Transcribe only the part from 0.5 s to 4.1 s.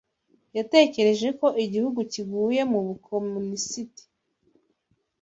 yatekereje ko igihugu kiguye mu bukomunisiti